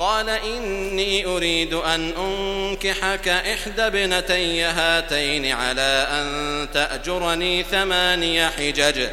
قال 0.00 0.28
إني 0.28 1.26
أريد 1.26 1.74
أن 1.74 2.12
أنكحك 2.18 3.28
إحدى 3.28 3.82
ابنتي 3.82 4.62
هاتين 4.62 5.52
على 5.52 6.08
أن 6.10 6.68
تأجرني 6.74 7.62
ثماني 7.62 8.48
حجج 8.48 9.06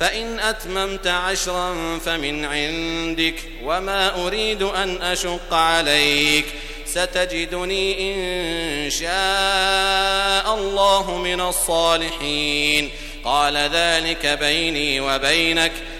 فإن 0.00 0.40
أتممت 0.40 1.06
عشرا 1.06 1.98
فمن 1.98 2.44
عندك 2.44 3.34
وما 3.64 4.26
أريد 4.26 4.62
أن 4.62 5.02
أشق 5.02 5.54
عليك. 5.54 6.44
ستجدني 6.86 8.14
إن 8.14 8.90
شاء 8.90 10.54
الله 10.54 11.18
من 11.18 11.40
الصالحين. 11.40 12.90
قال 13.24 13.56
ذلك 13.56 14.26
بيني 14.26 15.00
وبينك 15.00 15.72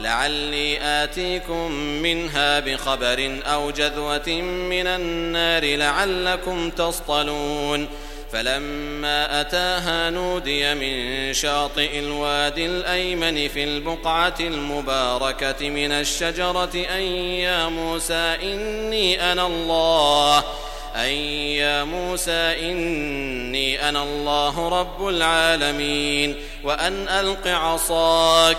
لعلي 0.00 0.78
آتيكم 0.82 1.72
منها 1.72 2.60
بخبر 2.60 3.40
أو 3.46 3.70
جذوة 3.70 4.28
من 4.42 4.86
النار 4.86 5.76
لعلكم 5.76 6.70
تصطلون. 6.70 7.88
فلما 8.32 9.40
أتاها 9.40 10.10
نودي 10.10 10.74
من 10.74 11.34
شاطئ 11.34 11.98
الوادي 11.98 12.66
الأيمن 12.66 13.48
في 13.48 13.64
البقعة 13.64 14.34
المباركة 14.40 15.68
من 15.68 15.92
الشجرة 15.92 16.70
أن 16.74 17.02
يا 17.42 17.68
موسى 17.68 18.36
إني 18.42 19.32
أنا 19.32 19.46
الله 19.46 20.44
أن 20.96 21.10
يا 21.62 21.84
موسى 21.84 22.70
إني 22.70 23.88
أنا 23.88 24.02
الله 24.02 24.68
رب 24.68 25.08
العالمين 25.08 26.36
وأن 26.64 27.08
ألق 27.08 27.46
عصاك. 27.46 28.58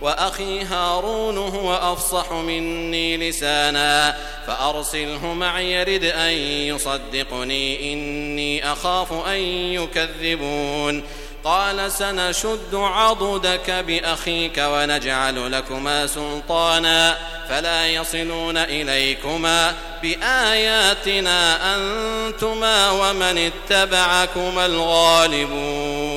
وأخي 0.00 0.62
هارون 0.64 1.38
هو 1.38 1.74
أفصح 1.74 2.32
مني 2.32 3.16
لسانا 3.16 4.16
فأرسله 4.46 5.34
معي 5.34 5.72
يرد 5.72 6.04
أن 6.04 6.32
يصدقني 6.68 7.92
إني 7.92 8.72
أخاف 8.72 9.12
أن 9.12 9.40
يكذبون. 9.72 11.04
قال 11.44 11.92
سنشد 11.92 12.74
عضدك 12.74 13.70
بأخيك 13.70 14.58
ونجعل 14.58 15.52
لكما 15.52 16.06
سلطانا 16.06 17.16
فلا 17.48 17.88
يصلون 17.88 18.56
إليكما 18.56 19.74
بآياتنا 20.02 21.76
أنتما 21.76 22.90
ومن 22.90 23.50
اتبعكما 23.70 24.66
الغالبون. 24.66 26.13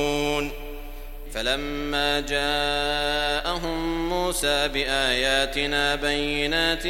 فلما 1.37 2.19
جاءهم 2.19 4.09
موسى 4.09 4.67
بآياتنا 4.67 5.95
بينات 5.95 6.83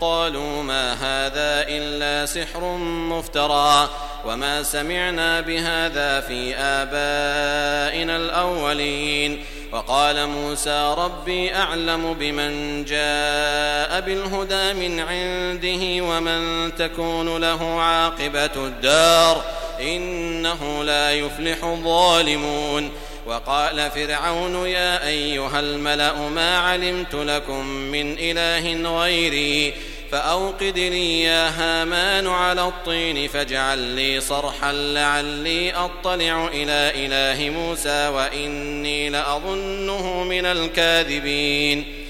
قالوا 0.00 0.62
ما 0.62 0.92
هذا 0.92 1.68
إلا 1.68 2.26
سحر 2.26 2.76
مفترى 3.08 3.90
وما 4.24 4.62
سمعنا 4.62 5.40
بهذا 5.40 6.20
في 6.20 6.56
آبائنا 6.56 8.16
الأولين 8.16 9.44
وقال 9.72 10.26
موسى 10.26 10.94
ربي 10.98 11.54
أعلم 11.54 12.14
بمن 12.14 12.84
جاء 12.84 14.00
بالهدى 14.00 14.88
من 14.88 15.00
عنده 15.00 16.04
ومن 16.04 16.74
تكون 16.74 17.40
له 17.40 17.80
عاقبة 17.80 18.66
الدار 18.66 19.44
إنه 19.80 20.84
لا 20.84 21.12
يفلح 21.12 21.64
الظالمون 21.64 22.90
وقال 23.26 23.90
فرعون 23.90 24.66
يا 24.66 25.08
أيها 25.08 25.60
الملأ 25.60 26.28
ما 26.28 26.58
علمت 26.58 27.14
لكم 27.14 27.66
من 27.66 28.16
إله 28.18 28.90
غيري 29.00 29.74
فأوقد 30.10 30.78
لي 30.78 31.22
يا 31.22 31.48
هامان 31.48 32.26
على 32.26 32.62
الطين 32.68 33.28
فاجعل 33.28 33.78
لي 33.78 34.20
صرحا 34.20 34.72
لعلي 34.72 35.72
أطلع 35.72 36.48
إلى 36.52 36.92
إله 36.94 37.50
موسى 37.50 38.08
وإني 38.08 39.10
لأظنه 39.10 40.24
من 40.24 40.46
الكاذبين 40.46 42.04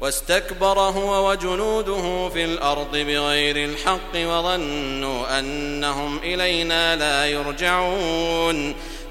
واستكبر 0.00 0.78
هو 0.78 1.30
وجنوده 1.30 2.28
في 2.28 2.44
الأرض 2.44 2.96
بغير 2.96 3.56
الحق 3.64 4.14
وظنوا 4.16 5.38
أنهم 5.38 6.18
إلينا 6.18 6.96
لا 6.96 7.26
يرجعون 7.26 8.74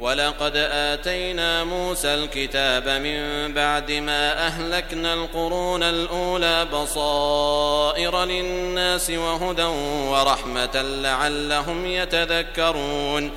ولقد 0.00 0.56
آتينا 0.56 1.64
موسى 1.64 2.14
الكتاب 2.14 2.88
من 2.88 3.52
بعد 3.54 3.92
ما 3.92 4.46
أهلكنا 4.46 5.14
القرون 5.14 5.82
الأولى 5.82 6.66
بصائر 6.72 8.24
للناس 8.24 9.10
وهدى 9.10 9.64
ورحمة 10.10 10.82
لعلهم 10.82 11.86
يتذكرون 11.86 13.30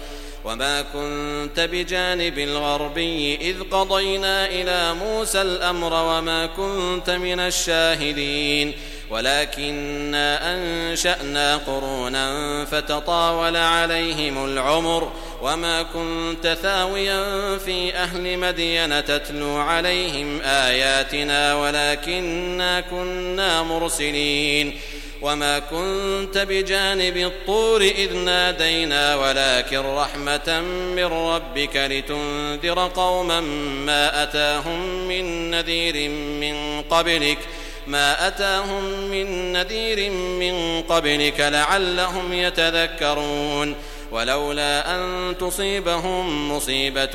وما 0.46 0.82
كنت 0.82 1.60
بجانب 1.60 2.40
الغربي 2.40 3.36
إذ 3.36 3.64
قضينا 3.72 4.46
إلى 4.46 4.94
موسى 4.94 5.42
الأمر 5.42 5.94
وما 5.94 6.46
كنت 6.46 7.10
من 7.10 7.40
الشاهدين 7.40 8.74
ولكنا 9.10 10.56
أنشأنا 10.56 11.58
قرونا 11.58 12.66
فتطاول 12.66 13.58
عليهم 13.58 14.46
العمر 14.46 15.12
وما 15.44 15.84
كنت 15.84 16.58
ثاويا 16.62 17.58
في 17.58 17.96
أهل 17.96 18.38
مدين 18.38 19.06
تتلو 19.06 19.56
عليهم 19.56 20.42
آياتنا 20.42 21.56
ولكنا 21.56 22.82
كنا 22.82 23.64
مرسلين 23.64 24.80
وما 25.22 25.60
كنت 25.60 26.38
بجانب 26.38 27.18
الطور 27.18 27.82
إذ 27.82 28.16
نادينا 28.16 29.16
ولكن 29.16 29.80
رحمة 29.80 30.62
من 30.96 31.06
ربك 31.06 31.76
لتنذر 31.76 32.88
قوما 32.88 33.42
ما 33.86 34.24
أتاهم 34.24 35.08
من 35.08 35.52
نذير 35.52 36.10
من 36.10 36.82
قبلك 36.82 37.38
ۖ 37.38 37.64
ما 37.88 38.28
أتاهم 38.28 38.84
من 39.10 39.54
نذير 39.54 40.12
من 40.12 40.82
قبلك 40.82 41.40
لعلهم 41.40 42.34
يتذكرون 42.34 43.76
ولولا 44.14 44.96
أن 44.96 45.36
تصيبهم 45.40 46.52
مصيبة 46.52 47.12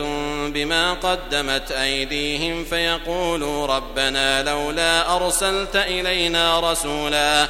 بما 0.48 0.92
قدمت 0.92 1.72
أيديهم 1.72 2.64
فيقولوا 2.64 3.66
ربنا 3.66 4.42
لولا 4.42 5.16
أرسلت 5.16 5.76
إلينا 5.76 6.60
رسولا 6.60 7.48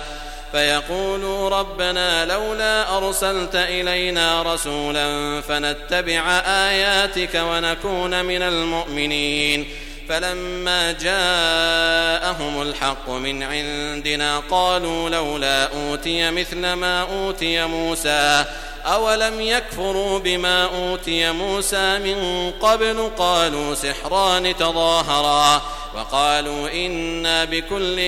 فيقولوا 0.53 1.49
ربنا 1.49 2.25
لولا 2.25 2.97
أرسلت 2.97 3.55
إلينا 3.55 4.43
رسولا 4.43 5.41
فنتبع 5.41 6.31
آياتك 6.47 7.35
ونكون 7.35 8.25
من 8.25 8.43
المؤمنين 8.43 9.67
فلما 10.09 10.93
جاءهم 10.93 12.63
الحق 12.63 13.11
من 13.11 13.43
عندنا 13.43 14.39
قالوا 14.51 15.11
لولا 15.11 15.69
أوتي 15.73 16.31
مثل 16.31 16.73
ما 16.73 17.01
أوتي 17.03 17.67
موسى 17.67 18.45
أولم 18.87 19.41
يكفروا 19.41 20.19
بما 20.19 20.65
أوتي 20.65 21.33
موسى 21.33 21.99
من 21.99 22.51
قبل 22.61 23.11
قالوا 23.19 23.75
سحران 23.75 24.57
تظاهرا 24.57 25.63
وقالوا 25.95 26.71
إنا 26.73 27.45
بكل 27.45 28.01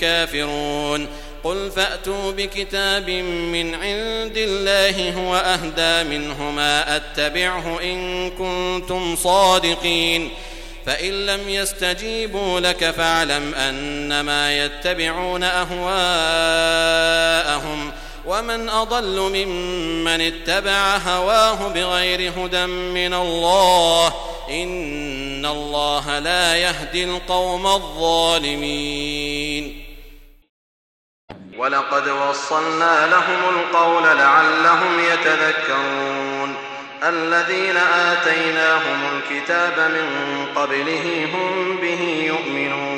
كافرون 0.00 1.08
قل 1.44 1.70
فأتوا 1.70 2.32
بكتاب 2.32 3.10
من 3.10 3.74
عند 3.74 4.36
الله 4.36 5.12
هو 5.12 5.36
أهدى 5.36 6.08
منهما 6.18 6.96
أتبعه 6.96 7.80
إن 7.82 8.30
كنتم 8.30 9.16
صادقين 9.16 10.30
فإن 10.86 11.26
لم 11.26 11.48
يستجيبوا 11.48 12.60
لك 12.60 12.90
فاعلم 12.90 13.54
أنما 13.54 14.64
يتبعون 14.64 15.42
أهواءهم 15.42 15.78
ومن 18.28 18.68
أضل 18.68 19.20
ممن 19.20 20.20
اتبع 20.20 20.96
هواه 20.96 21.68
بغير 21.68 22.32
هدى 22.36 22.66
من 22.66 23.14
الله 23.14 24.14
إن 24.50 25.46
الله 25.46 26.18
لا 26.18 26.56
يهدي 26.56 27.04
القوم 27.04 27.66
الظالمين. 27.66 29.04
ولقد 31.58 32.08
وصلنا 32.08 33.06
لهم 33.06 33.40
القول 33.54 34.02
لعلهم 34.02 35.00
يتذكرون. 35.12 36.54
الذين 37.02 37.76
آتيناهم 37.76 39.00
الكتاب 39.16 39.90
من 39.90 40.06
قبله 40.56 41.28
هم 41.34 41.76
به 41.76 42.02
يؤمنون. 42.26 42.97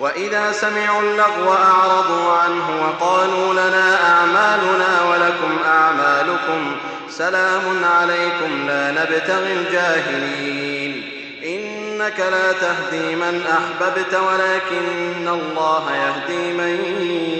وإذا 0.00 0.52
سمعوا 0.52 1.00
اللغو 1.00 1.52
أعرضوا 1.52 2.32
عنه 2.32 2.82
وقالوا 2.82 3.52
لنا 3.52 4.12
أعمالنا 4.12 5.02
ولكم 5.10 5.58
أعمالكم 5.66 6.76
سلام 7.10 7.84
عليكم 7.84 8.66
لا 8.66 8.90
نبتغي 8.90 9.52
الجاهلين. 9.52 11.02
إنك 11.44 12.20
لا 12.20 12.52
تهدي 12.52 13.16
من 13.16 13.42
أحببت 13.46 14.14
ولكن 14.14 15.28
الله 15.28 15.96
يهدي 15.96 16.52
من 16.52 16.84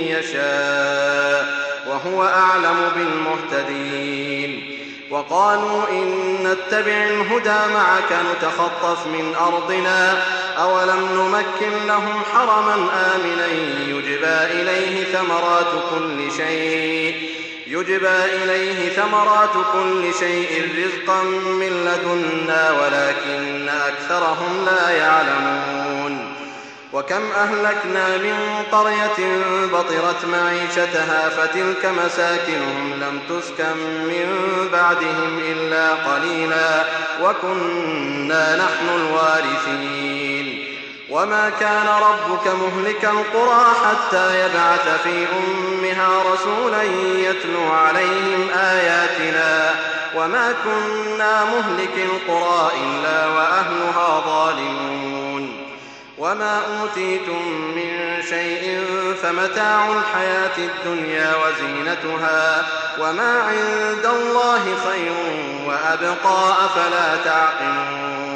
يشاء 0.01 1.47
وهو 1.89 2.25
أعلم 2.25 2.91
بالمهتدين. 2.97 4.77
وقالوا 5.11 5.89
إن 5.91 6.37
نتبع 6.43 6.93
الهدى 6.93 7.73
معك 7.75 8.13
نتخطف 8.33 9.07
من 9.07 9.35
أرضنا 9.35 10.23
أولم 10.57 11.09
نمكن 11.15 11.87
لهم 11.87 12.23
حرما 12.35 12.75
آمنا 13.15 13.47
يجبى 13.87 14.61
إليه 14.61 15.05
ثمرات 15.05 15.73
كل 15.91 16.33
شيء 16.37 17.31
يجبى 17.67 18.25
إليه 18.25 18.89
ثمرات 18.89 19.53
كل 19.73 20.15
شيء 20.19 20.69
رزقا 20.79 21.23
من 21.23 21.85
لدنا 21.85 22.71
ولكن 22.71 23.69
أكثرهم 23.69 24.65
لا 24.67 24.91
يعلمون 24.91 26.37
وكم 26.93 27.23
أهلكنا 27.37 28.17
من 28.17 28.63
قرية 28.73 29.39
بطرت 29.73 30.25
معيشتها 30.25 31.29
فتلك 31.29 31.87
مساكنهم 31.87 32.95
لم 33.01 33.21
تسكن 33.29 33.77
من 34.09 34.29
بعدهم 34.73 35.39
إلا 35.39 35.95
قليلا 35.95 36.85
وكنا 37.23 38.57
نحن 38.57 38.89
الوارثين 38.97 40.36
وما 41.17 41.51
كان 41.61 41.87
ربك 41.87 42.47
مهلك 42.47 43.05
القرى 43.05 43.67
حتى 43.85 44.41
يبعث 44.41 45.03
في 45.03 45.27
أمها 45.37 46.23
رسولا 46.33 46.83
يتلو 47.29 47.73
عليهم 47.73 48.49
آياتنا 48.55 49.75
وما 50.17 50.55
كنا 50.65 51.45
مهلك 51.45 51.95
القرى 51.97 52.71
إلا 52.83 53.27
وأهلها 53.27 54.23
ظالمون 54.27 55.67
وما 56.19 56.61
أوتيتم 56.81 57.49
من 57.77 58.23
شيء 58.29 58.85
فمتاع 59.23 59.89
الحياة 59.89 60.59
الدنيا 60.59 61.35
وزينتها 61.37 62.67
وما 62.99 63.43
عند 63.43 64.07
الله 64.07 64.63
خير 64.89 65.15
وأبقى 65.67 66.53
أفلا 66.65 67.17
تعقلون 67.25 68.36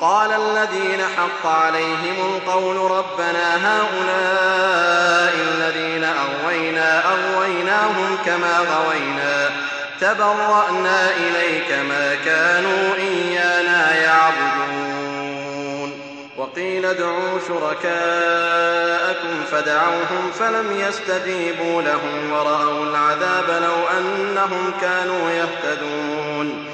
قال 0.00 0.30
الذين 0.32 1.00
حق 1.16 1.46
عليهم 1.46 2.36
القول 2.36 2.90
ربنا 2.90 3.66
هؤلاء 3.66 5.34
الذين 5.34 6.04
أغوينا 6.04 7.02
أغويناهم 7.04 8.18
كما 8.26 8.58
غوينا. 8.58 9.50
تبرأنا 10.00 11.10
إليك 11.16 11.72
ما 11.88 12.14
كانوا 12.24 12.94
إيانا 12.94 13.96
يعبدون. 13.96 16.00
وقيل 16.36 16.86
ادعوا 16.86 17.38
شركاءكم 17.48 19.44
فدعوهم 19.50 20.30
فلم 20.38 20.84
يستجيبوا 20.88 21.82
لهم 21.82 22.32
ورأوا 22.32 22.84
العذاب 22.84 23.62
لو 23.62 23.98
أنهم 23.98 24.72
كانوا 24.80 25.30
يهتدون. 25.30 26.73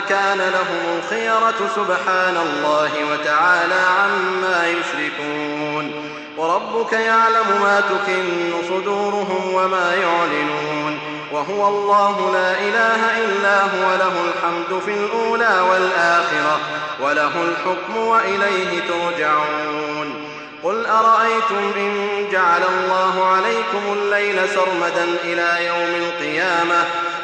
كان 0.00 0.38
لهم 0.38 0.98
الخيرة 0.98 1.70
سبحان 1.76 2.36
الله 2.36 2.90
وتعالى 3.12 3.80
عما 3.98 4.66
يشركون. 4.68 5.92
وربك 6.36 6.92
يعلم 6.92 7.62
ما 7.62 7.80
تكن 7.80 8.52
صدورهم 8.68 9.54
وما 9.54 9.94
يعلنون. 9.94 10.98
وهو 11.32 11.68
الله 11.68 12.32
لا 12.32 12.50
إله 12.50 13.24
إلا 13.24 13.62
هو 13.62 13.96
له 13.96 14.12
الحمد 14.28 14.82
في 14.84 14.90
الأولى 14.90 15.60
والآخرة 15.70 16.60
وله 17.00 17.32
الحكم 17.42 17.96
وإليه 17.96 18.80
ترجعون. 18.88 20.26
قل 20.64 20.86
أرأيتم 20.86 21.72
إن 21.76 22.24
جعل 22.32 22.62
الله 22.62 23.26
عليكم 23.26 23.92
الليل 23.92 24.48
سرمدا 24.48 25.04
إلى 25.24 25.66
يوم 25.66 26.02
القيامة؟ 26.02 26.84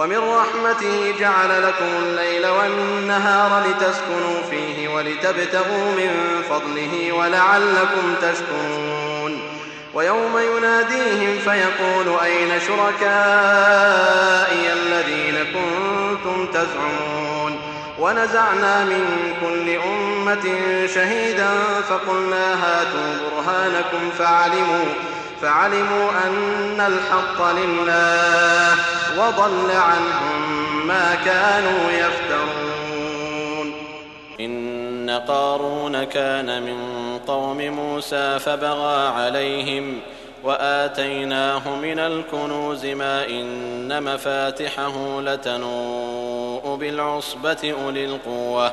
ومن 0.00 0.18
رحمته 0.18 1.14
جعل 1.20 1.62
لكم 1.62 1.84
الليل 2.02 2.46
والنهار 2.46 3.64
لتسكنوا 3.66 4.42
فيه 4.50 4.88
ولتبتغوا 4.88 5.92
من 5.92 6.42
فضله 6.50 7.12
ولعلكم 7.12 8.14
تشكرون. 8.22 9.42
ويوم 9.94 10.38
يناديهم 10.38 11.38
فيقول 11.38 12.18
أين 12.24 12.60
شركائي 12.60 13.02
الذين 14.72 15.36
كنتم 15.44 16.46
تزعمون؟ 16.46 17.60
ونزعنا 17.98 18.84
من 18.84 19.34
كل 19.40 19.70
أمة 19.88 20.58
شهيدا 20.94 21.50
فقلنا 21.88 22.54
هاتوا 22.54 23.30
برهانكم 23.30 24.10
فعلموا 24.18 24.84
فعلموا 25.42 26.10
أن 26.26 26.80
الحق 26.80 27.52
لله 27.52 28.74
وضل 29.18 29.70
عنهم 29.70 30.86
ما 30.86 31.14
كانوا 31.24 31.90
يفترون. 31.90 33.72
إن 34.40 35.20
قارون 35.28 36.04
كان 36.04 36.62
من 36.62 36.78
قوم 37.26 37.58
موسى 37.58 38.38
فبغى 38.38 39.08
عليهم 39.08 40.00
وآتيناه 40.44 41.76
من 41.76 41.98
الكنوز 41.98 42.86
ما 42.86 43.26
إن 43.26 44.02
مفاتحه 44.02 45.20
لتنوء 45.20 46.76
بالعصبة 46.80 47.74
أولي 47.84 48.04
القوة. 48.04 48.72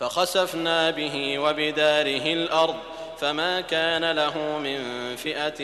فخسفنا 0.00 0.90
به 0.90 1.38
وبداره 1.38 2.32
الأرض 2.32 2.76
فما 3.18 3.60
كان 3.60 4.10
له 4.10 4.58
من 4.58 4.80
فئة 5.16 5.62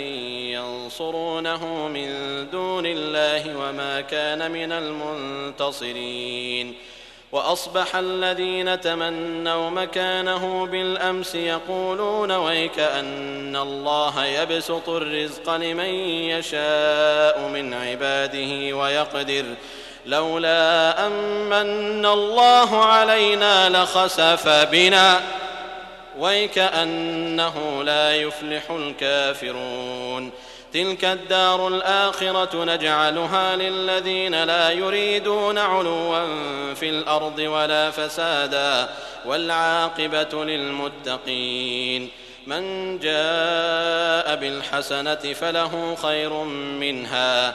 ينصرونه 0.55 1.89
من 1.89 2.11
دون 2.51 2.87
الله 2.87 3.57
وما 3.57 4.01
كان 4.01 4.51
من 4.51 4.73
المنتصرين. 4.73 6.75
وأصبح 7.33 7.97
الذين 7.97 8.81
تمنوا 8.81 9.71
مكانه 9.71 10.67
بالأمس 10.67 11.35
يقولون 11.35 12.33
ويك 12.33 12.79
أن 12.79 13.57
الله 13.57 14.25
يبسط 14.25 14.89
الرزق 14.89 15.57
لمن 15.57 15.95
يشاء 16.31 17.49
من 17.49 17.75
عباده 17.75 18.77
ويقدر 18.77 19.45
لولا 20.07 21.07
أمن 21.07 22.07
الله 22.07 22.85
علينا 22.85 23.69
لخسف 23.69 24.49
بنا 24.49 25.21
ويكأنه 26.19 27.83
لا 27.85 28.17
يفلح 28.17 28.71
الكافرون 28.71 30.31
تلك 30.73 31.05
الدار 31.05 31.69
الآخرة 31.69 32.65
نجعلها 32.65 33.57
للذين 33.57 34.45
لا 34.45 34.71
يريدون 34.71 35.59
علوا 35.59 36.25
في 36.75 36.89
الأرض 36.89 37.39
ولا 37.39 37.91
فسادا 37.91 38.89
والعاقبة 39.25 40.45
للمتقين 40.45 42.11
من 42.47 42.99
جاء 42.99 44.37
بالحسنة 44.37 45.15
فله 45.15 45.97
خير 46.03 46.33
منها 46.81 47.55